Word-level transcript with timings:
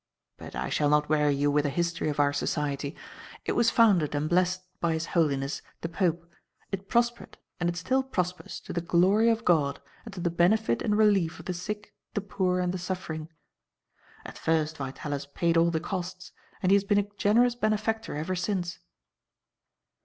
But 0.35 0.55
I 0.55 0.69
shall 0.69 0.89
not 0.89 1.09
weary 1.09 1.35
you 1.35 1.51
with 1.51 1.63
a 1.63 1.69
history 1.69 2.09
of 2.09 2.19
our 2.19 2.33
society. 2.33 2.95
It 3.45 3.51
was 3.51 3.69
founded 3.69 4.15
and 4.15 4.27
blessed 4.27 4.63
by 4.79 4.93
His 4.93 5.05
Holiness, 5.13 5.61
the 5.81 5.89
Pope, 5.89 6.25
it 6.71 6.89
prospered, 6.89 7.37
and 7.59 7.69
it 7.69 7.77
still 7.77 8.01
prospers 8.01 8.59
to 8.61 8.73
the 8.73 8.81
glory 8.81 9.29
of 9.29 9.45
God 9.45 9.79
and 10.03 10.11
to 10.15 10.19
the 10.19 10.31
benefit 10.31 10.81
and 10.81 10.97
relief 10.97 11.37
of 11.39 11.45
the 11.45 11.53
sick, 11.53 11.93
the 12.15 12.21
poor, 12.21 12.59
and 12.59 12.73
the 12.73 12.79
suffering. 12.79 13.29
At 14.25 14.39
first 14.39 14.77
Vitalis 14.77 15.27
paid 15.27 15.55
all 15.55 15.69
the 15.69 15.79
costs, 15.79 16.31
and 16.63 16.71
he 16.71 16.75
has 16.75 16.83
been 16.83 16.97
a 16.97 17.07
generous 17.19 17.53
benefactor 17.53 18.15
ever 18.15 18.35
since." 18.35 18.79